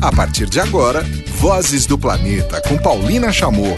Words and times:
A 0.00 0.12
partir 0.12 0.48
de 0.48 0.60
agora, 0.60 1.04
Vozes 1.38 1.84
do 1.84 1.98
Planeta 1.98 2.62
com 2.68 2.78
Paulina 2.78 3.32
Chamorro. 3.32 3.74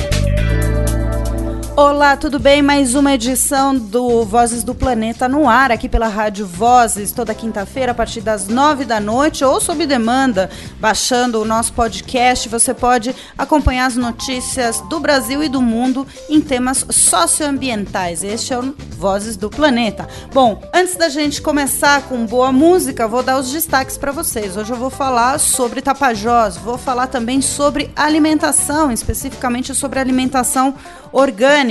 Olá, 1.83 2.15
tudo 2.15 2.39
bem? 2.39 2.61
Mais 2.61 2.95
uma 2.95 3.15
edição 3.15 3.75
do 3.75 4.23
Vozes 4.23 4.63
do 4.63 4.75
Planeta 4.75 5.27
no 5.27 5.49
ar, 5.49 5.73
aqui 5.73 5.89
pela 5.89 6.09
Rádio 6.09 6.47
Vozes, 6.47 7.11
toda 7.11 7.35
quinta-feira, 7.35 7.93
a 7.93 7.95
partir 7.95 8.21
das 8.21 8.49
nove 8.49 8.85
da 8.85 9.01
noite, 9.01 9.43
ou 9.43 9.59
sob 9.63 9.87
demanda, 9.87 10.51
baixando 10.79 11.41
o 11.41 11.45
nosso 11.47 11.73
podcast. 11.73 12.51
Você 12.51 12.75
pode 12.75 13.17
acompanhar 13.37 13.87
as 13.87 13.97
notícias 13.97 14.83
do 14.91 15.01
Brasil 15.01 15.43
e 15.43 15.49
do 15.49 15.63
mundo 15.63 16.07
em 16.29 16.39
temas 16.39 16.85
socioambientais. 16.91 18.23
Este 18.23 18.53
é 18.53 18.59
o 18.59 18.75
Vozes 18.99 19.39
do 19.39 19.49
Planeta. 19.49 20.07
Bom, 20.35 20.61
antes 20.75 20.97
da 20.97 21.09
gente 21.09 21.41
começar 21.41 22.03
com 22.03 22.27
boa 22.27 22.53
música, 22.53 23.09
vou 23.09 23.23
dar 23.23 23.39
os 23.39 23.51
destaques 23.51 23.97
para 23.97 24.13
vocês. 24.13 24.55
Hoje 24.55 24.71
eu 24.71 24.77
vou 24.77 24.91
falar 24.91 25.41
sobre 25.41 25.81
Tapajós, 25.81 26.59
vou 26.59 26.77
falar 26.77 27.07
também 27.07 27.41
sobre 27.41 27.91
alimentação, 27.97 28.93
especificamente 28.93 29.75
sobre 29.75 29.99
alimentação 29.99 30.75
orgânica. 31.11 31.70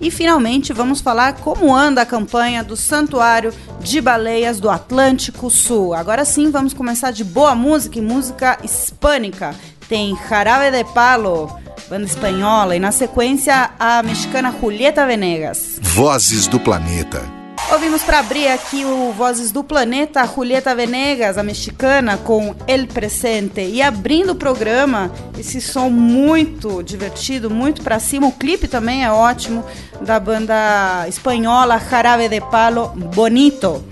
E 0.00 0.10
finalmente 0.10 0.72
vamos 0.72 1.00
falar 1.00 1.34
como 1.34 1.74
anda 1.74 2.02
a 2.02 2.06
campanha 2.06 2.62
do 2.62 2.76
Santuário 2.76 3.52
de 3.80 4.00
Baleias 4.00 4.60
do 4.60 4.68
Atlântico 4.68 5.50
Sul. 5.50 5.94
Agora 5.94 6.24
sim, 6.24 6.50
vamos 6.50 6.74
começar 6.74 7.10
de 7.10 7.24
boa 7.24 7.54
música 7.54 7.98
e 7.98 8.02
música 8.02 8.58
hispânica. 8.62 9.54
Tem 9.88 10.16
Jarabe 10.28 10.70
de 10.70 10.84
Palo, 10.92 11.50
banda 11.88 12.04
espanhola, 12.04 12.76
e 12.76 12.80
na 12.80 12.92
sequência 12.92 13.70
a 13.78 14.02
mexicana 14.02 14.54
Julieta 14.60 15.06
Venegas. 15.06 15.78
Vozes 15.80 16.46
do 16.46 16.60
Planeta. 16.60 17.39
Ouvimos 17.72 18.02
para 18.02 18.18
abrir 18.18 18.48
aqui 18.48 18.84
o 18.84 19.12
Vozes 19.12 19.52
do 19.52 19.62
Planeta, 19.62 20.26
Julieta 20.26 20.74
Venegas, 20.74 21.38
a 21.38 21.42
mexicana, 21.44 22.16
com 22.16 22.52
El 22.66 22.88
Presente. 22.88 23.60
E 23.60 23.80
abrindo 23.80 24.30
o 24.30 24.34
programa, 24.34 25.12
esse 25.38 25.60
som 25.60 25.88
muito 25.88 26.82
divertido, 26.82 27.48
muito 27.48 27.80
para 27.80 28.00
cima. 28.00 28.26
O 28.26 28.32
clipe 28.32 28.66
também 28.66 29.04
é 29.04 29.12
ótimo, 29.12 29.64
da 30.00 30.18
banda 30.18 31.06
espanhola 31.06 31.78
Jarabe 31.78 32.28
de 32.28 32.40
Palo 32.40 32.88
Bonito. 32.88 33.84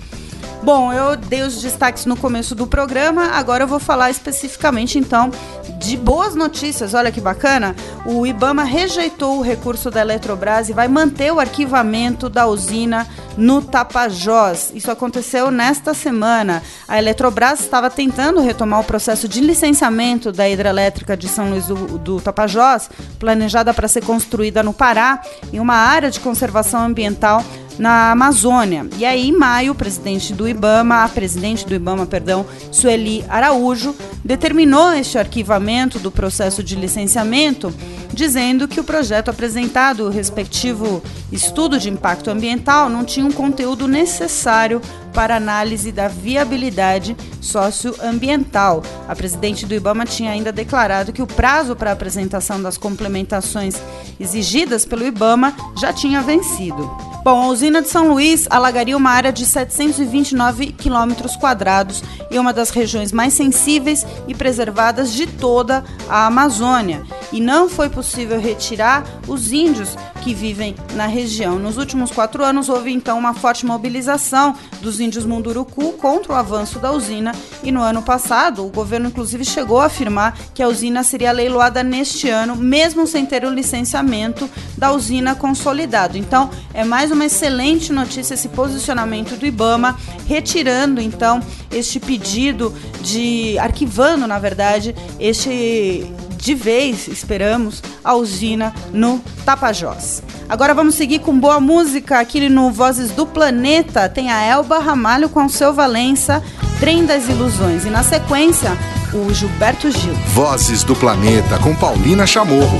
Bom, 0.68 0.92
eu 0.92 1.16
dei 1.16 1.40
os 1.40 1.62
destaques 1.62 2.04
no 2.04 2.14
começo 2.14 2.54
do 2.54 2.66
programa, 2.66 3.28
agora 3.28 3.64
eu 3.64 3.66
vou 3.66 3.78
falar 3.78 4.10
especificamente 4.10 4.98
então 4.98 5.30
de 5.78 5.96
boas 5.96 6.34
notícias. 6.34 6.92
Olha 6.92 7.10
que 7.10 7.22
bacana! 7.22 7.74
O 8.04 8.26
IBAMA 8.26 8.64
rejeitou 8.64 9.38
o 9.38 9.42
recurso 9.42 9.90
da 9.90 10.02
Eletrobras 10.02 10.68
e 10.68 10.74
vai 10.74 10.86
manter 10.86 11.32
o 11.32 11.40
arquivamento 11.40 12.28
da 12.28 12.46
usina 12.46 13.08
no 13.34 13.62
Tapajós. 13.62 14.70
Isso 14.74 14.90
aconteceu 14.90 15.50
nesta 15.50 15.94
semana. 15.94 16.62
A 16.86 16.98
Eletrobras 16.98 17.60
estava 17.60 17.88
tentando 17.88 18.42
retomar 18.42 18.80
o 18.80 18.84
processo 18.84 19.26
de 19.26 19.40
licenciamento 19.40 20.30
da 20.30 20.46
hidrelétrica 20.46 21.16
de 21.16 21.28
São 21.28 21.48
Luís 21.48 21.66
do, 21.66 21.96
do 21.96 22.20
Tapajós, 22.20 22.90
planejada 23.18 23.72
para 23.72 23.88
ser 23.88 24.04
construída 24.04 24.62
no 24.62 24.74
Pará, 24.74 25.22
em 25.50 25.60
uma 25.60 25.76
área 25.76 26.10
de 26.10 26.20
conservação 26.20 26.84
ambiental 26.84 27.42
na 27.78 28.10
Amazônia. 28.10 28.86
E 28.98 29.04
aí, 29.04 29.28
em 29.28 29.32
maio, 29.32 29.72
o 29.72 29.74
presidente 29.74 30.34
do 30.34 30.48
IBAMA, 30.48 31.04
a 31.04 31.08
presidente 31.08 31.66
do 31.66 31.74
IBAMA, 31.74 32.06
perdão, 32.06 32.44
Sueli 32.72 33.24
Araújo, 33.28 33.94
determinou 34.24 34.92
este 34.92 35.16
arquivamento 35.16 35.98
do 35.98 36.10
processo 36.10 36.62
de 36.62 36.74
licenciamento, 36.74 37.72
dizendo 38.12 38.66
que 38.66 38.80
o 38.80 38.84
projeto 38.84 39.30
apresentado, 39.30 40.04
o 40.04 40.10
respectivo 40.10 41.02
estudo 41.30 41.78
de 41.78 41.88
impacto 41.88 42.30
ambiental, 42.30 42.88
não 42.88 43.04
tinha 43.04 43.24
um 43.24 43.32
conteúdo 43.32 43.86
necessário 43.86 44.80
para 45.14 45.36
análise 45.36 45.90
da 45.92 46.08
viabilidade 46.08 47.16
socioambiental. 47.40 48.82
A 49.08 49.14
presidente 49.14 49.66
do 49.66 49.74
IBAMA 49.74 50.04
tinha 50.04 50.30
ainda 50.30 50.52
declarado 50.52 51.12
que 51.12 51.22
o 51.22 51.26
prazo 51.26 51.74
para 51.74 51.92
apresentação 51.92 52.60
das 52.60 52.76
complementações 52.76 53.76
exigidas 54.18 54.84
pelo 54.84 55.06
IBAMA 55.06 55.54
já 55.76 55.92
tinha 55.92 56.20
vencido. 56.20 57.07
Bom, 57.28 57.42
a 57.42 57.48
usina 57.48 57.82
de 57.82 57.90
São 57.90 58.08
Luís 58.08 58.46
alagaria 58.48 58.96
uma 58.96 59.10
área 59.10 59.30
de 59.30 59.44
729 59.44 60.72
quilômetros 60.72 61.36
quadrados 61.36 62.02
e 62.30 62.38
uma 62.38 62.54
das 62.54 62.70
regiões 62.70 63.12
mais 63.12 63.34
sensíveis 63.34 64.06
e 64.26 64.34
preservadas 64.34 65.12
de 65.12 65.26
toda 65.26 65.84
a 66.08 66.24
Amazônia. 66.24 67.04
E 67.32 67.40
não 67.40 67.68
foi 67.68 67.88
possível 67.88 68.40
retirar 68.40 69.04
os 69.26 69.52
índios 69.52 69.96
que 70.22 70.34
vivem 70.34 70.74
na 70.94 71.06
região. 71.06 71.58
Nos 71.58 71.76
últimos 71.76 72.10
quatro 72.10 72.44
anos, 72.44 72.68
houve 72.68 72.92
então 72.92 73.18
uma 73.18 73.34
forte 73.34 73.64
mobilização 73.64 74.54
dos 74.80 75.00
índios 75.00 75.24
Munduruku 75.24 75.92
contra 75.92 76.32
o 76.32 76.36
avanço 76.36 76.78
da 76.78 76.92
usina 76.92 77.32
e 77.62 77.72
no 77.72 77.80
ano 77.80 78.02
passado 78.02 78.64
o 78.64 78.70
governo 78.70 79.08
inclusive 79.08 79.44
chegou 79.44 79.80
a 79.80 79.86
afirmar 79.86 80.36
que 80.54 80.62
a 80.62 80.68
usina 80.68 81.02
seria 81.02 81.32
leiloada 81.32 81.82
neste 81.82 82.28
ano, 82.28 82.56
mesmo 82.56 83.06
sem 83.06 83.24
ter 83.24 83.44
o 83.44 83.50
licenciamento 83.50 84.48
da 84.76 84.92
usina 84.92 85.34
consolidado. 85.34 86.16
Então, 86.16 86.50
é 86.72 86.84
mais 86.84 87.10
uma 87.10 87.26
excelente 87.26 87.92
notícia 87.92 88.34
esse 88.34 88.48
posicionamento 88.48 89.36
do 89.36 89.46
IBAMA, 89.46 89.96
retirando 90.26 91.00
então 91.00 91.40
este 91.70 91.98
pedido 92.00 92.74
de 93.00 93.58
arquivando, 93.58 94.26
na 94.26 94.38
verdade, 94.38 94.94
este 95.18 96.06
de 96.48 96.54
vez, 96.54 97.08
esperamos, 97.08 97.82
a 98.02 98.14
usina 98.14 98.72
no 98.90 99.20
Tapajós. 99.44 100.22
Agora 100.48 100.72
vamos 100.72 100.94
seguir 100.94 101.18
com 101.18 101.38
boa 101.38 101.60
música 101.60 102.18
aqui 102.18 102.48
no 102.48 102.72
Vozes 102.72 103.10
do 103.10 103.26
Planeta. 103.26 104.08
Tem 104.08 104.32
a 104.32 104.42
Elba 104.42 104.78
Ramalho 104.78 105.28
com 105.28 105.44
o 105.44 105.50
seu 105.50 105.74
Valença, 105.74 106.42
Trem 106.80 107.04
das 107.04 107.28
Ilusões. 107.28 107.84
E 107.84 107.90
na 107.90 108.02
sequência, 108.02 108.70
o 109.12 109.30
Gilberto 109.34 109.90
Gil. 109.90 110.14
Vozes 110.28 110.82
do 110.84 110.96
Planeta 110.96 111.58
com 111.58 111.76
Paulina 111.76 112.26
Chamorro. 112.26 112.78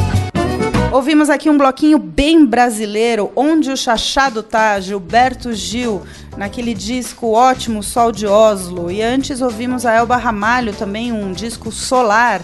Ouvimos 0.91 1.29
aqui 1.29 1.51
um 1.51 1.59
bloquinho 1.59 1.99
bem 1.99 2.47
brasileiro, 2.47 3.31
Onde 3.37 3.71
o 3.71 3.77
Chachado 3.77 4.43
Tá, 4.43 4.81
Gilberto 4.81 5.53
Gil, 5.53 6.05
naquele 6.39 6.73
disco 6.73 7.33
ótimo 7.33 7.83
Sol 7.83 8.13
de 8.13 8.27
Oslo. 8.27 8.91
E 8.91 9.03
antes 9.03 9.43
ouvimos 9.43 9.85
a 9.85 9.93
Elba 9.93 10.17
Ramalho, 10.17 10.73
também 10.73 11.13
um 11.13 11.35
disco 11.35 11.71
solar 11.71 12.41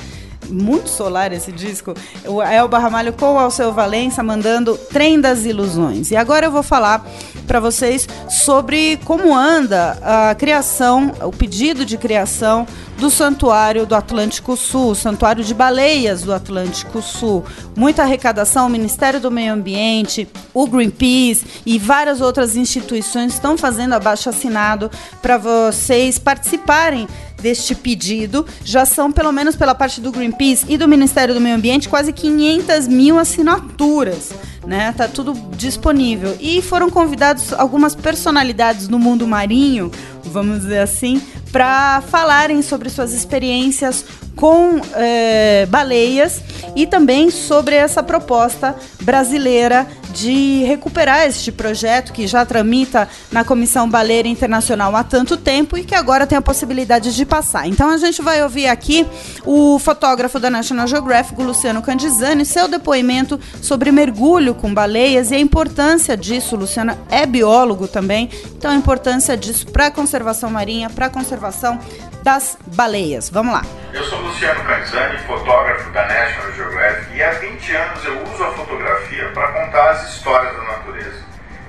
muito 0.48 0.88
solar 0.88 1.32
esse 1.32 1.52
disco. 1.52 1.94
O 2.26 2.42
Elba 2.42 2.78
Ramalho 2.78 3.12
com 3.12 3.34
o 3.34 3.38
Alceu 3.38 3.72
Valença 3.72 4.22
mandando 4.22 4.76
Trem 4.76 5.20
das 5.20 5.44
Ilusões. 5.44 6.10
E 6.10 6.16
agora 6.16 6.46
eu 6.46 6.50
vou 6.50 6.62
falar 6.62 7.06
para 7.46 7.60
vocês 7.60 8.08
sobre 8.28 8.98
como 9.04 9.34
anda 9.34 9.98
a 10.02 10.34
criação, 10.34 11.12
o 11.22 11.30
pedido 11.30 11.84
de 11.84 11.98
criação 11.98 12.66
do 13.04 13.10
Santuário 13.10 13.84
do 13.84 13.94
Atlântico 13.94 14.56
Sul, 14.56 14.94
Santuário 14.94 15.44
de 15.44 15.52
Baleias 15.52 16.22
do 16.22 16.32
Atlântico 16.32 17.02
Sul. 17.02 17.44
Muita 17.76 18.00
arrecadação, 18.00 18.66
o 18.66 18.70
Ministério 18.70 19.20
do 19.20 19.30
Meio 19.30 19.52
Ambiente, 19.52 20.26
o 20.54 20.66
Greenpeace 20.66 21.44
e 21.66 21.78
várias 21.78 22.22
outras 22.22 22.56
instituições 22.56 23.34
estão 23.34 23.58
fazendo 23.58 23.92
abaixo 23.92 24.30
assinado 24.30 24.90
para 25.20 25.36
vocês 25.36 26.18
participarem 26.18 27.06
deste 27.42 27.74
pedido. 27.74 28.46
Já 28.64 28.86
são, 28.86 29.12
pelo 29.12 29.30
menos 29.30 29.54
pela 29.54 29.74
parte 29.74 30.00
do 30.00 30.10
Greenpeace 30.10 30.64
e 30.66 30.78
do 30.78 30.88
Ministério 30.88 31.34
do 31.34 31.40
Meio 31.42 31.56
Ambiente, 31.56 31.90
quase 31.90 32.10
500 32.10 32.88
mil 32.88 33.18
assinaturas. 33.18 34.30
Né? 34.66 34.94
Tá 34.96 35.06
tudo 35.06 35.34
disponível. 35.58 36.34
E 36.40 36.62
foram 36.62 36.88
convidados 36.88 37.52
algumas 37.52 37.94
personalidades 37.94 38.88
do 38.88 38.98
mundo 38.98 39.26
marinho, 39.26 39.90
vamos 40.24 40.62
dizer 40.62 40.80
assim, 40.80 41.20
para 41.52 42.02
falarem 42.08 42.62
sobre 42.62 42.88
suas 42.90 43.12
experiências 43.12 44.04
com 44.36 44.80
é, 44.94 45.66
baleias 45.66 46.42
e 46.74 46.86
também 46.86 47.30
sobre 47.30 47.76
essa 47.76 48.02
proposta 48.02 48.74
brasileira 49.02 49.86
de 50.14 50.62
recuperar 50.62 51.26
este 51.26 51.50
projeto 51.50 52.12
que 52.12 52.26
já 52.26 52.46
tramita 52.46 53.08
na 53.32 53.44
Comissão 53.44 53.90
Baleira 53.90 54.28
Internacional 54.28 54.94
há 54.94 55.02
tanto 55.02 55.36
tempo 55.36 55.76
e 55.76 55.82
que 55.82 55.94
agora 55.94 56.26
tem 56.26 56.38
a 56.38 56.42
possibilidade 56.42 57.14
de 57.14 57.26
passar. 57.26 57.66
Então 57.66 57.90
a 57.90 57.96
gente 57.96 58.22
vai 58.22 58.42
ouvir 58.42 58.68
aqui 58.68 59.04
o 59.44 59.78
fotógrafo 59.80 60.38
da 60.38 60.48
National 60.48 60.86
Geographic, 60.86 61.42
Luciano 61.42 61.82
Candizani, 61.82 62.46
seu 62.46 62.68
depoimento 62.68 63.40
sobre 63.60 63.90
mergulho 63.90 64.54
com 64.54 64.72
baleias 64.72 65.32
e 65.32 65.34
a 65.34 65.38
importância 65.40 66.16
disso. 66.16 66.54
Luciano 66.54 66.96
é 67.10 67.26
biólogo 67.26 67.88
também, 67.88 68.30
então 68.56 68.70
a 68.70 68.76
importância 68.76 69.36
disso 69.36 69.66
para 69.66 69.86
a 69.86 69.90
conservação 69.90 70.48
marinha, 70.48 70.88
para 70.88 71.06
a 71.06 71.10
conservação 71.10 71.78
das 72.24 72.56
baleias. 72.66 73.28
Vamos 73.28 73.52
lá. 73.52 73.62
Eu 73.92 74.02
sou 74.04 74.18
Luciano 74.18 74.64
Canzani, 74.64 75.18
fotógrafo 75.18 75.90
da 75.90 76.06
National 76.06 76.52
Geographic, 76.52 77.14
e 77.14 77.22
há 77.22 77.30
20 77.32 77.72
anos 77.76 78.04
eu 78.06 78.22
uso 78.22 78.42
a 78.42 78.52
fotografia 78.52 79.28
para 79.34 79.48
contar 79.48 79.90
as 79.90 80.14
histórias 80.14 80.56
da 80.56 80.62
natureza. 80.62 81.22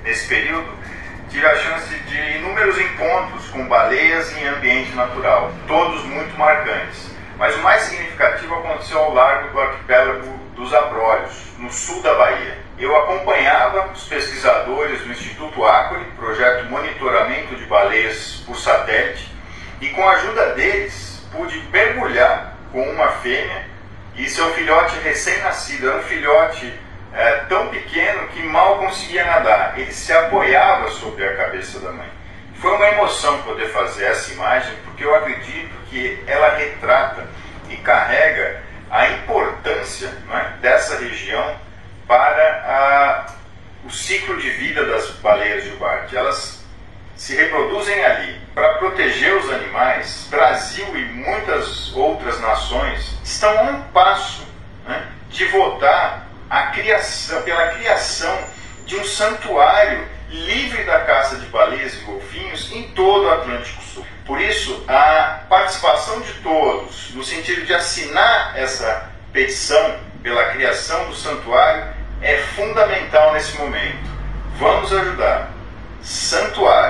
Nesse 0.05 0.27
período, 0.29 0.71
tive 1.29 1.45
a 1.45 1.55
chance 1.57 1.93
de 1.93 2.37
inúmeros 2.37 2.79
encontros 2.79 3.49
com 3.49 3.67
baleias 3.67 4.31
em 4.37 4.47
ambiente 4.47 4.95
natural, 4.95 5.51
todos 5.67 6.05
muito 6.05 6.37
marcantes. 6.37 7.13
Mas 7.37 7.53
o 7.55 7.59
mais 7.59 7.81
significativo 7.81 8.55
aconteceu 8.55 8.97
ao 8.97 9.13
largo 9.13 9.51
do 9.51 9.59
arquipélago 9.59 10.39
dos 10.55 10.73
Abrolhos, 10.73 11.33
no 11.59 11.69
sul 11.69 12.01
da 12.01 12.13
Bahia. 12.13 12.57
Eu 12.79 12.95
acompanhava 12.95 13.91
os 13.91 14.05
pesquisadores 14.05 15.01
do 15.01 15.11
Instituto 15.11 15.65
Acre, 15.65 15.99
projeto 16.15 16.69
Monitoramento 16.69 17.57
de 17.57 17.65
Baleias 17.65 18.41
por 18.45 18.57
Satélite, 18.57 19.34
e 19.81 19.87
com 19.89 20.07
a 20.07 20.13
ajuda 20.13 20.53
deles 20.53 21.21
pude 21.31 21.59
mergulhar 21.71 22.55
com 22.71 22.81
uma 22.89 23.07
fêmea 23.07 23.65
e 24.15 24.29
seu 24.29 24.53
filhote 24.53 24.97
recém-nascido. 24.99 25.89
Era 25.89 25.97
um 25.97 26.03
filhote 26.03 26.73
é, 27.13 27.31
tão 27.49 27.67
pequeno 27.67 28.27
que 28.29 28.41
mal 28.43 28.77
conseguia 28.77 29.25
nadar. 29.25 29.77
Ele 29.77 29.91
se 29.91 30.11
apoiava 30.13 30.89
sobre 30.91 31.25
a 31.25 31.35
cabeça 31.35 31.79
da 31.79 31.91
mãe. 31.91 32.09
Foi 32.55 32.71
uma 32.71 32.87
emoção 32.87 33.41
poder 33.41 33.69
fazer 33.69 34.05
essa 34.05 34.31
imagem, 34.33 34.73
porque 34.85 35.03
eu 35.03 35.13
acredito 35.13 35.75
que 35.89 36.23
ela 36.25 36.55
retrata 36.55 37.27
e 37.69 37.75
carrega 37.77 38.61
a 38.89 39.09
importância 39.09 40.07
é, 40.07 40.57
dessa 40.61 40.97
região 40.97 41.55
para 42.07 42.63
a, 42.65 43.33
o 43.85 43.89
ciclo 43.89 44.37
de 44.39 44.49
vida 44.51 44.85
das 44.85 45.09
baleias 45.17 45.63
de 45.63 45.71
Ubarte. 45.71 46.15
Elas 46.15 46.54
se 47.15 47.35
reproduzem 47.35 48.03
ali. 48.03 48.39
Para 48.53 48.75
proteger 48.75 49.35
os 49.35 49.51
animais, 49.51 50.27
Brasil 50.29 50.87
e 50.95 51.05
muitas 51.05 51.93
outras 51.93 52.39
nações 52.39 53.17
estão 53.23 53.57
a 53.59 53.63
um 53.63 53.81
passo 53.91 54.47
né, 54.87 55.07
de 55.29 55.45
votar 55.45 56.25
criação, 56.75 57.41
pela 57.41 57.67
criação 57.69 58.37
de 58.85 58.95
um 58.97 59.03
santuário 59.03 60.07
livre 60.29 60.83
da 60.83 60.99
caça 61.01 61.37
de 61.37 61.45
baleias 61.47 61.93
e 61.95 61.97
golfinhos 62.01 62.71
em 62.71 62.83
todo 62.89 63.25
o 63.25 63.31
Atlântico 63.31 63.81
Sul. 63.81 64.05
Por 64.25 64.41
isso, 64.41 64.83
a 64.87 65.41
participação 65.49 66.19
de 66.21 66.33
todos, 66.35 67.11
no 67.13 67.23
sentido 67.23 67.65
de 67.65 67.73
assinar 67.73 68.53
essa 68.57 69.09
petição 69.31 69.99
pela 70.21 70.45
criação 70.45 71.07
do 71.07 71.15
santuário, 71.15 71.93
é 72.21 72.37
fundamental 72.55 73.33
nesse 73.33 73.55
momento. 73.57 74.09
Vamos 74.57 74.91
ajudar. 74.91 75.51
Santuário. 76.01 76.84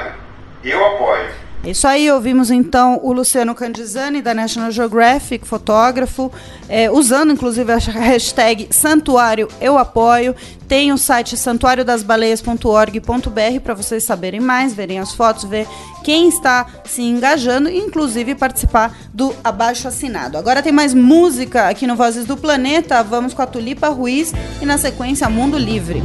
Eu 0.66 0.84
apoio. 0.84 1.30
Isso 1.64 1.88
aí, 1.88 2.12
ouvimos 2.12 2.52
então 2.52 3.00
o 3.02 3.12
Luciano 3.12 3.56
Candizani, 3.56 4.22
da 4.22 4.36
National 4.36 4.70
Geographic, 4.70 5.48
fotógrafo, 5.48 6.32
é, 6.70 6.92
usando 6.92 7.34
inclusive 7.34 7.72
a 7.72 7.78
hashtag 7.78 8.68
Santuário 8.70 9.48
Eu 9.60 9.76
Apoio. 9.78 10.36
Tem 10.68 10.92
o 10.92 10.98
site 10.98 11.38
santuariodasbaleias.org.br 11.38 13.60
para 13.64 13.74
vocês 13.74 14.04
saberem 14.04 14.40
mais, 14.40 14.76
verem 14.76 15.00
as 15.00 15.14
fotos, 15.14 15.46
ver 15.46 15.68
quem 16.04 16.28
está 16.28 16.68
se 16.86 17.02
engajando 17.02 17.70
e 17.70 17.78
inclusive 17.78 18.36
participar 18.36 18.96
do 19.12 19.34
abaixo 19.44 19.88
assinado. 19.88 20.38
Agora 20.38 20.62
tem 20.62 20.72
mais 20.72 20.94
música 20.94 21.68
aqui 21.68 21.88
no 21.88 21.96
Vozes 21.96 22.26
do 22.26 22.38
Planeta. 22.38 23.04
Vamos 23.04 23.34
com 23.34 23.42
a 23.42 23.48
Tulipa 23.48 23.90
Ruiz 23.90 24.32
e 24.62 24.66
na 24.66 24.78
sequência 24.78 25.28
Mundo 25.30 25.58
Livre. 25.58 26.04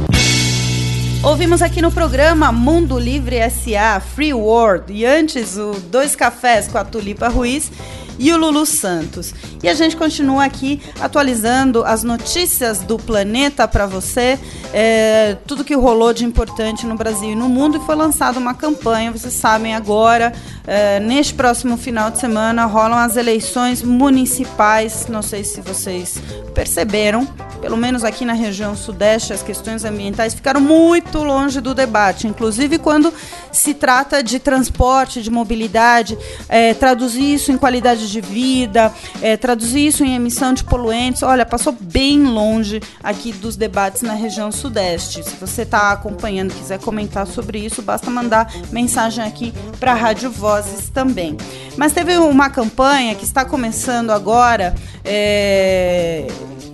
Ouvimos 1.23 1.61
aqui 1.61 1.83
no 1.83 1.91
programa 1.91 2.51
Mundo 2.51 2.97
Livre 2.97 3.37
SA, 3.47 3.99
Free 3.99 4.33
World, 4.33 4.91
e 4.91 5.05
antes 5.05 5.55
o 5.55 5.73
Dois 5.73 6.15
Cafés 6.15 6.67
com 6.67 6.79
a 6.79 6.83
Tulipa 6.83 7.27
Ruiz 7.27 7.71
e 8.17 8.33
o 8.33 8.37
Lulu 8.37 8.65
Santos. 8.65 9.31
E 9.61 9.69
a 9.69 9.75
gente 9.75 9.95
continua 9.95 10.45
aqui 10.45 10.81
atualizando 10.99 11.83
as 11.83 12.03
notícias 12.03 12.79
do 12.79 12.97
planeta 12.97 13.67
para 13.67 13.85
você, 13.85 14.39
é, 14.73 15.37
tudo 15.45 15.63
que 15.63 15.75
rolou 15.75 16.11
de 16.11 16.25
importante 16.25 16.87
no 16.87 16.95
Brasil 16.95 17.29
e 17.29 17.35
no 17.35 17.47
mundo. 17.47 17.77
E 17.77 17.85
foi 17.85 17.95
lançada 17.95 18.39
uma 18.39 18.55
campanha, 18.55 19.11
vocês 19.11 19.35
sabem 19.35 19.75
agora, 19.75 20.33
é, 20.65 20.99
neste 20.99 21.35
próximo 21.35 21.77
final 21.77 22.09
de 22.09 22.17
semana 22.17 22.65
rolam 22.65 22.97
as 22.97 23.15
eleições 23.15 23.83
municipais. 23.83 25.05
Não 25.07 25.21
sei 25.21 25.43
se 25.43 25.61
vocês 25.61 26.19
perceberam, 26.55 27.27
pelo 27.61 27.77
menos 27.77 28.03
aqui 28.03 28.25
na 28.25 28.33
região 28.33 28.75
sudeste, 28.75 29.31
as 29.31 29.43
questões 29.43 29.85
ambientais 29.85 30.33
ficaram 30.33 30.59
muito 30.59 31.19
longe 31.23 31.61
do 31.61 31.73
debate, 31.73 32.27
inclusive 32.27 32.79
quando 32.79 33.13
se 33.51 33.73
trata 33.73 34.23
de 34.23 34.39
transporte, 34.39 35.21
de 35.21 35.29
mobilidade, 35.29 36.17
é, 36.49 36.73
traduzir 36.73 37.35
isso 37.35 37.51
em 37.51 37.57
qualidade 37.57 38.09
de 38.11 38.19
vida, 38.19 38.91
é, 39.21 39.37
traduzir 39.37 39.87
isso 39.87 40.03
em 40.03 40.15
emissão 40.15 40.53
de 40.53 40.63
poluentes. 40.63 41.21
Olha, 41.21 41.45
passou 41.45 41.75
bem 41.79 42.23
longe 42.23 42.81
aqui 43.03 43.31
dos 43.31 43.55
debates 43.55 44.01
na 44.01 44.13
região 44.13 44.51
sudeste. 44.51 45.23
Se 45.23 45.35
você 45.35 45.61
está 45.61 45.91
acompanhando, 45.91 46.53
quiser 46.53 46.79
comentar 46.79 47.27
sobre 47.27 47.59
isso, 47.59 47.81
basta 47.81 48.09
mandar 48.09 48.51
mensagem 48.71 49.23
aqui 49.23 49.53
para 49.79 49.91
a 49.91 49.95
Rádio 49.95 50.31
Vozes 50.31 50.89
também. 50.89 51.37
Mas 51.77 51.93
teve 51.93 52.17
uma 52.17 52.49
campanha 52.49 53.13
que 53.13 53.23
está 53.23 53.45
começando 53.45 54.09
agora. 54.11 54.73
É, 55.05 56.27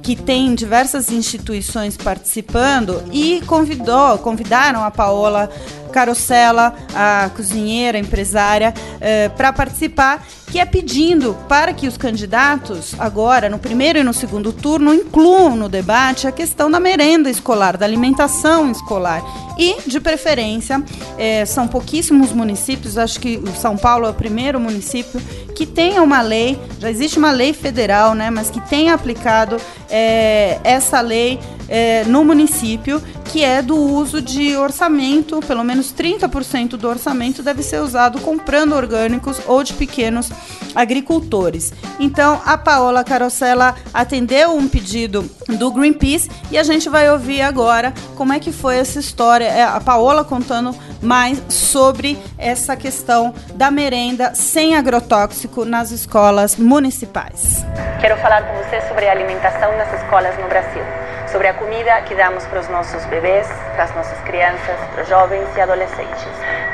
que 0.07 0.15
tem 0.15 0.55
diversas 0.55 1.11
instituições 1.11 1.97
participando 1.97 3.03
e 3.11 3.41
convidou, 3.45 4.17
convidaram 4.19 4.81
a 4.81 4.89
Paola 4.89 5.49
Carosella, 5.91 6.73
a 6.95 7.29
cozinheira, 7.35 7.97
empresária, 7.97 8.73
eh, 9.01 9.27
para 9.27 9.51
participar, 9.51 10.25
que 10.49 10.59
é 10.59 10.65
pedindo 10.65 11.35
para 11.49 11.73
que 11.73 11.89
os 11.89 11.97
candidatos, 11.97 12.95
agora 12.97 13.49
no 13.49 13.59
primeiro 13.59 13.99
e 13.99 14.03
no 14.03 14.13
segundo 14.13 14.53
turno, 14.53 14.93
incluam 14.93 15.57
no 15.57 15.67
debate 15.67 16.25
a 16.25 16.31
questão 16.31 16.71
da 16.71 16.79
merenda 16.79 17.29
escolar, 17.29 17.75
da 17.75 17.85
alimentação 17.85 18.71
escolar. 18.71 19.21
E, 19.57 19.75
de 19.87 19.99
preferência, 19.99 20.81
eh, 21.17 21.45
são 21.45 21.67
pouquíssimos 21.67 22.31
municípios, 22.31 22.97
acho 22.97 23.19
que 23.19 23.41
São 23.59 23.75
Paulo 23.75 24.05
é 24.05 24.09
o 24.09 24.13
primeiro 24.13 24.57
município 24.57 25.19
que 25.57 25.65
tenha 25.65 26.03
uma 26.03 26.21
lei, 26.21 26.55
já 26.79 26.87
existe 26.87 27.17
uma 27.17 27.31
lei 27.31 27.51
federal, 27.51 28.13
né, 28.13 28.29
mas 28.29 28.51
que 28.51 28.61
tenha 28.61 28.93
aplicado 28.93 29.57
eh, 29.89 30.59
essa 30.63 31.01
lei 31.01 31.39
é, 31.67 32.03
no 32.05 32.23
município, 32.23 33.01
que 33.27 33.43
é 33.43 33.61
do 33.61 33.75
uso 33.75 34.21
de 34.21 34.55
orçamento, 34.55 35.39
pelo 35.41 35.63
menos 35.63 35.93
30% 35.93 36.71
do 36.71 36.87
orçamento 36.87 37.43
deve 37.43 37.61
ser 37.61 37.81
usado 37.81 38.19
comprando 38.21 38.73
orgânicos 38.73 39.39
ou 39.45 39.63
de 39.63 39.73
pequenos 39.73 40.31
agricultores. 40.73 41.73
Então, 41.99 42.41
a 42.45 42.57
Paola 42.57 43.03
Carosella 43.03 43.75
atendeu 43.93 44.55
um 44.55 44.67
pedido 44.67 45.29
do 45.47 45.71
Greenpeace 45.71 46.29
e 46.51 46.57
a 46.57 46.63
gente 46.63 46.89
vai 46.89 47.09
ouvir 47.11 47.41
agora 47.41 47.93
como 48.15 48.33
é 48.33 48.39
que 48.39 48.51
foi 48.51 48.77
essa 48.77 48.99
história. 48.99 49.45
É, 49.45 49.63
a 49.63 49.79
Paola 49.79 50.23
contando 50.23 50.75
mais 51.01 51.41
sobre 51.49 52.17
essa 52.37 52.75
questão 52.75 53.33
da 53.55 53.69
merenda 53.69 54.33
sem 54.35 54.75
agrotóxico 54.75 55.65
nas 55.65 55.91
escolas 55.91 56.55
municipais. 56.55 57.65
Quero 57.99 58.15
falar 58.17 58.43
com 58.43 58.63
você 58.63 58.81
sobre 58.87 59.07
a 59.07 59.11
alimentação 59.11 59.75
nas 59.77 60.01
escolas 60.01 60.37
no 60.39 60.47
Brasil 60.47 61.06
sobre 61.27 61.47
a 61.47 61.53
comida 61.53 61.99
que 62.01 62.15
damos 62.15 62.45
para 62.45 62.59
os 62.59 62.69
nossos 62.69 63.03
bebês, 63.05 63.47
para 63.73 63.83
as 63.83 63.95
nossas 63.95 64.19
crianças, 64.21 64.79
para 64.93 65.01
os 65.03 65.07
jovens 65.07 65.47
e 65.55 65.61
adolescentes. 65.61 66.27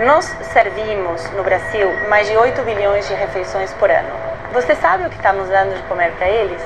Nós 0.05 0.25
servimos 0.51 1.29
no 1.31 1.43
Brasil 1.43 1.91
mais 2.07 2.27
de 2.27 2.37
8 2.37 2.61
bilhões 2.63 3.07
de 3.07 3.13
refeições 3.13 3.71
por 3.73 3.89
ano. 3.89 4.09
Você 4.53 4.75
sabe 4.75 5.05
o 5.05 5.09
que 5.09 5.15
estamos 5.15 5.49
dando 5.49 5.75
de 5.75 5.81
comer 5.83 6.11
para 6.13 6.27
eles? 6.29 6.61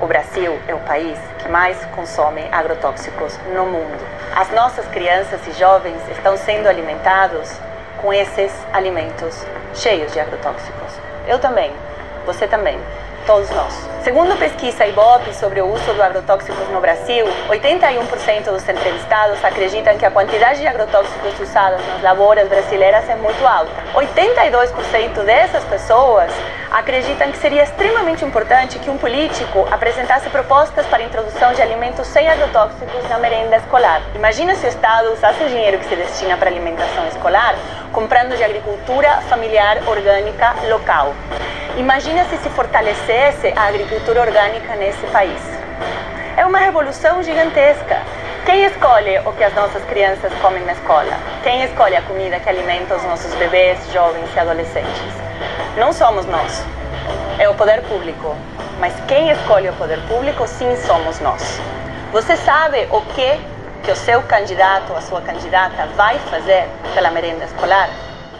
O 0.00 0.06
Brasil 0.06 0.58
é 0.68 0.74
o 0.74 0.80
país 0.80 1.18
que 1.38 1.48
mais 1.48 1.82
consome 1.94 2.46
agrotóxicos 2.52 3.38
no 3.54 3.64
mundo. 3.64 4.04
As 4.36 4.50
nossas 4.50 4.86
crianças 4.88 5.40
e 5.46 5.52
jovens 5.52 6.00
estão 6.10 6.36
sendo 6.36 6.68
alimentados 6.68 7.50
com 8.02 8.12
esses 8.12 8.52
alimentos 8.72 9.46
cheios 9.74 10.12
de 10.12 10.20
agrotóxicos. 10.20 10.92
Eu 11.26 11.38
também, 11.38 11.72
você 12.26 12.46
também 12.46 12.78
todos 13.26 13.48
nós. 13.50 13.93
Segundo 14.04 14.36
pesquisa 14.36 14.84
Ibope 14.84 15.32
sobre 15.32 15.62
o 15.62 15.66
uso 15.72 15.94
de 15.94 16.02
agrotóxicos 16.02 16.68
no 16.68 16.78
Brasil, 16.78 17.24
81% 17.48 18.44
dos 18.52 18.68
entrevistados 18.68 19.42
acreditam 19.42 19.96
que 19.96 20.04
a 20.04 20.10
quantidade 20.10 20.60
de 20.60 20.66
agrotóxicos 20.66 21.40
usados 21.40 21.80
nas 21.86 22.02
lavouras 22.02 22.46
brasileiras 22.46 23.08
é 23.08 23.16
muito 23.16 23.46
alta. 23.46 23.72
82% 23.94 25.24
dessas 25.24 25.64
pessoas 25.64 26.30
acreditam 26.70 27.32
que 27.32 27.38
seria 27.38 27.62
extremamente 27.62 28.26
importante 28.26 28.78
que 28.78 28.90
um 28.90 28.98
político 28.98 29.66
apresentasse 29.70 30.28
propostas 30.28 30.84
para 30.84 31.02
a 31.02 31.06
introdução 31.06 31.54
de 31.54 31.62
alimentos 31.62 32.06
sem 32.08 32.28
agrotóxicos 32.28 33.08
na 33.08 33.16
merenda 33.16 33.56
escolar. 33.56 34.02
Imagina 34.14 34.54
se 34.54 34.66
o 34.66 34.68
Estado 34.68 35.14
usasse 35.14 35.42
o 35.42 35.48
dinheiro 35.48 35.78
que 35.78 35.86
se 35.86 35.96
destina 35.96 36.36
para 36.36 36.50
a 36.50 36.52
alimentação 36.52 37.06
escolar 37.06 37.54
comprando 37.94 38.36
de 38.36 38.42
agricultura 38.42 39.20
familiar 39.28 39.78
orgânica 39.86 40.56
local. 40.68 41.14
Imagina 41.76 42.24
se 42.24 42.36
se 42.38 42.50
fortalecesse 42.50 43.52
a 43.56 43.68
agricultura 43.68 44.20
orgânica 44.20 44.74
nesse 44.74 45.06
país. 45.06 45.40
É 46.36 46.44
uma 46.44 46.58
revolução 46.58 47.22
gigantesca. 47.22 48.02
Quem 48.44 48.64
escolhe 48.64 49.16
o 49.20 49.32
que 49.32 49.44
as 49.44 49.54
nossas 49.54 49.82
crianças 49.84 50.32
comem 50.42 50.64
na 50.64 50.72
escola? 50.72 51.12
Quem 51.44 51.62
escolhe 51.62 51.94
a 51.94 52.02
comida 52.02 52.40
que 52.40 52.48
alimenta 52.48 52.96
os 52.96 53.04
nossos 53.04 53.32
bebês, 53.36 53.78
jovens 53.92 54.28
e 54.34 54.40
adolescentes? 54.40 55.14
Não 55.78 55.92
somos 55.92 56.26
nós. 56.26 56.64
É 57.38 57.48
o 57.48 57.54
poder 57.54 57.80
público. 57.82 58.34
Mas 58.80 58.92
quem 59.06 59.30
escolhe 59.30 59.68
o 59.68 59.72
poder 59.74 60.00
público, 60.08 60.48
sim, 60.48 60.76
somos 60.84 61.20
nós. 61.20 61.60
Você 62.12 62.36
sabe 62.36 62.88
o 62.90 63.00
que 63.02 63.38
que 63.84 63.90
o 63.90 63.96
seu 63.96 64.22
candidato 64.22 64.90
ou 64.90 64.96
a 64.96 65.00
sua 65.02 65.20
candidata 65.20 65.86
vai 65.94 66.18
fazer 66.30 66.66
pela 66.94 67.10
merenda 67.10 67.44
escolar? 67.44 67.90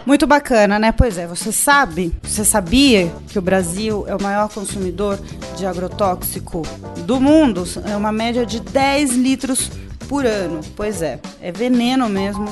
Muito 0.05 0.25
bacana, 0.25 0.77
né? 0.79 0.91
Pois 0.91 1.17
é, 1.17 1.27
você 1.27 1.51
sabe, 1.51 2.15
você 2.23 2.43
sabia 2.43 3.11
que 3.27 3.37
o 3.37 3.41
Brasil 3.41 4.05
é 4.07 4.15
o 4.15 4.21
maior 4.21 4.49
consumidor 4.49 5.19
de 5.55 5.65
agrotóxico 5.65 6.63
do 7.05 7.19
mundo? 7.19 7.63
É 7.89 7.95
uma 7.95 8.11
média 8.11 8.45
de 8.45 8.59
10 8.59 9.15
litros 9.15 9.71
por 10.07 10.25
ano. 10.25 10.61
Pois 10.75 11.01
é, 11.01 11.19
é 11.41 11.51
veneno 11.51 12.09
mesmo 12.09 12.45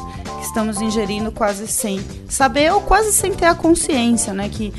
estamos 0.43 0.81
ingerindo 0.81 1.31
quase 1.31 1.67
sem 1.67 2.03
saber 2.29 2.71
ou 2.73 2.81
quase 2.81 3.11
sem 3.11 3.33
ter 3.33 3.45
a 3.45 3.55
consciência, 3.55 4.33
né? 4.33 4.49
Que 4.49 4.73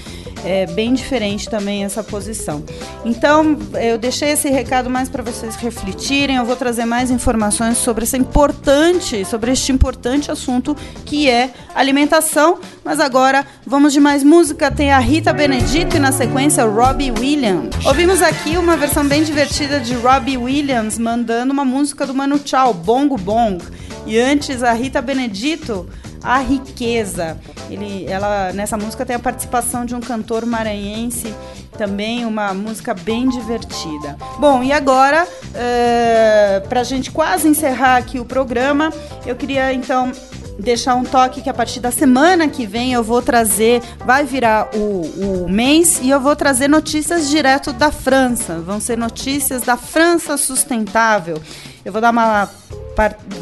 é 0.45 0.67
bem 0.67 0.93
diferente 0.93 1.49
também 1.49 1.85
essa 1.85 2.03
posição. 2.05 2.63
Então, 3.05 3.57
eu 3.81 3.97
deixei 3.97 4.31
esse 4.31 4.51
recado 4.51 4.91
mais 4.91 5.09
para 5.09 5.23
vocês 5.23 5.57
refletirem. 5.57 6.37
Eu 6.37 6.45
vou 6.45 6.55
trazer 6.55 6.85
mais 6.85 7.11
informações 7.11 7.79
sobre 7.79 8.05
essa 8.05 8.17
importante, 8.17 9.25
sobre 9.25 9.53
este 9.53 9.73
importante 9.73 10.31
assunto 10.31 10.77
que 11.07 11.31
é 11.31 11.51
alimentação. 11.75 12.59
Mas 12.85 13.01
agora 13.01 13.47
vamos 13.67 13.95
de 13.95 14.01
mais 14.01 14.23
música. 14.23 14.71
Tem 14.71 14.93
a 14.93 14.99
Rita 14.99 15.33
Benedito 15.33 15.97
e 15.97 15.99
na 15.99 16.13
sequência 16.13 16.65
Robbie 16.65 17.11
Williams. 17.11 17.75
Ouvimos 17.87 18.21
aqui 18.21 18.59
uma 18.59 18.77
versão 18.77 19.07
bem 19.07 19.25
divertida 19.25 19.81
de 19.81 19.95
Robbie 19.95 20.37
Williams 20.37 20.99
mandando 20.99 21.53
uma 21.53 21.65
música 21.65 22.07
do 22.07 22.15
Manu 22.15 22.39
Chao, 22.45 22.75
Bongo 22.75 23.17
Bong. 23.17 23.65
E 24.07 24.19
antes 24.19 24.63
a 24.63 24.73
Rita 24.73 25.01
Benedito 25.01 25.89
a 26.25 26.39
riqueza. 26.39 27.39
Ele, 27.69 28.07
ela 28.07 28.51
nessa 28.55 28.79
música 28.79 29.05
tem 29.05 29.15
a 29.15 29.19
participação 29.19 29.85
de 29.85 29.95
um 29.95 30.01
cantor 30.01 30.47
maranhense, 30.47 31.33
também 31.77 32.25
uma 32.25 32.55
música 32.55 32.95
bem 32.95 33.29
divertida. 33.29 34.17
Bom, 34.39 34.63
e 34.63 34.73
agora, 34.73 35.29
é, 35.55 36.63
para 36.67 36.81
a 36.81 36.85
gente 36.85 37.11
quase 37.11 37.47
encerrar 37.47 37.97
aqui 37.97 38.19
o 38.19 38.25
programa, 38.25 38.91
eu 39.27 39.37
queria 39.37 39.73
então 39.75 40.11
deixar 40.59 40.95
um 40.95 41.05
toque 41.05 41.43
que 41.43 41.51
a 41.51 41.55
partir 41.55 41.81
da 41.81 41.91
semana 41.91 42.49
que 42.49 42.65
vem 42.65 42.93
eu 42.93 43.03
vou 43.03 43.21
trazer, 43.21 43.83
vai 44.07 44.25
virar 44.25 44.71
o, 44.75 45.45
o 45.45 45.49
mês 45.49 45.99
e 46.01 46.09
eu 46.09 46.21
vou 46.21 46.35
trazer 46.37 46.69
notícias 46.69 47.29
direto 47.29 47.73
da 47.73 47.91
França. 47.91 48.55
Vão 48.61 48.81
ser 48.81 48.97
notícias 48.97 49.63
da 49.63 49.77
França 49.77 50.37
sustentável. 50.37 51.43
Eu 51.85 51.93
vou 51.93 52.01
dar 52.01 52.13
uma 52.13 52.49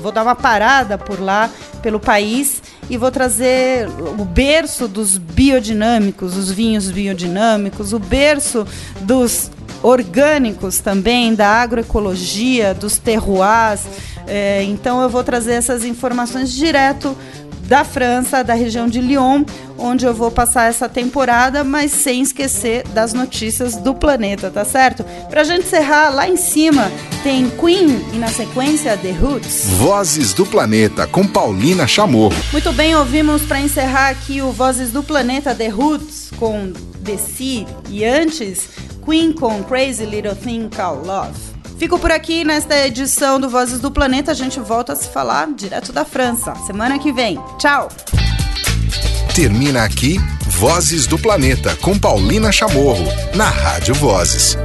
vou 0.01 0.13
dar 0.13 0.23
uma 0.23 0.35
parada 0.35 0.97
por 0.97 1.21
lá, 1.21 1.51
pelo 1.83 2.01
país, 2.01 2.63
e 2.89 2.97
vou 2.97 3.11
trazer 3.11 3.89
o 4.19 4.25
berço 4.25 4.89
dos 4.89 5.19
biodinâmicos, 5.19 6.37
os 6.37 6.51
vinhos 6.51 6.91
biodinâmicos, 6.91 7.93
o 7.93 7.99
berço 7.99 8.67
dos 9.01 9.51
orgânicos 9.83 10.79
também, 10.79 11.35
da 11.35 11.49
agroecologia, 11.49 12.75
dos 12.75 12.99
terroirs. 12.99 13.83
É, 14.27 14.63
então 14.65 15.03
eu 15.03 15.09
vou 15.09 15.25
trazer 15.25 15.55
essas 15.55 15.85
informações 15.85 16.53
direto 16.53 17.17
da 17.73 17.85
França, 17.85 18.45
da 18.45 18.53
região 18.53 18.87
de 18.87 19.01
Lyon, 19.01 19.45
onde 19.79 20.05
eu 20.05 20.13
vou 20.13 20.31
passar 20.31 20.69
essa 20.69 20.91
temporada, 20.91 21.65
mas 21.65 21.91
sem 21.91 22.21
esquecer 22.21 22.87
das 22.89 23.15
notícias 23.15 23.77
do 23.77 23.95
planeta, 23.95 24.51
tá 24.51 24.63
certo? 24.63 25.03
Pra 25.31 25.43
gente 25.43 25.65
encerrar, 25.65 26.11
lá 26.11 26.29
em 26.29 26.37
cima 26.37 26.93
tem 27.23 27.49
Queen 27.49 28.05
e 28.13 28.19
na 28.19 28.29
sequência 28.29 28.95
The 28.99 29.13
Roots. 29.13 29.71
Vozes 29.79 30.35
do 30.35 30.45
Planeta 30.45 31.07
com 31.07 31.27
Paulina 31.27 31.87
Chamorro. 31.87 32.37
Muito 32.53 32.71
bem, 32.75 32.95
ouvimos 32.95 33.41
para 33.41 33.59
encerrar 33.59 34.11
aqui 34.11 34.43
o 34.43 34.53
Vozes 34.53 34.93
do 34.93 35.03
Planeta 35.03 35.55
The 35.55 35.69
Roots 35.69 36.31
com 36.37 36.75
The 37.03 37.17
Sea 37.17 37.67
e 37.89 38.05
antes 38.05 38.69
Queen 39.03 39.33
com 39.33 39.65
Crazy 39.65 40.05
Little 40.05 40.37
Thing 40.37 40.69
Called 40.69 41.07
Love. 41.07 41.62
Fico 41.79 41.99
por 41.99 42.11
aqui 42.11 42.45
nesta 42.45 42.87
edição 42.87 43.41
do 43.41 43.49
Vozes 43.49 43.81
do 43.81 43.91
Planeta. 43.91 44.31
A 44.31 44.35
gente 44.35 44.61
volta 44.61 44.93
a 44.93 44.97
se 44.97 45.09
falar 45.09 45.53
direto 45.53 45.93
da 45.93 46.05
França 46.05 46.55
semana 46.67 46.99
que 46.99 47.13
vem. 47.13 47.39
Tchau! 47.59 47.89
Termina 49.35 49.83
aqui 49.85 50.19
Vozes 50.47 51.07
do 51.07 51.19
Planeta 51.19 51.75
com 51.77 51.99
Paulina 51.99 52.53
Chamorro, 52.53 53.07
na 53.35 53.49
Rádio 53.49 53.95
Vozes. 53.95 54.57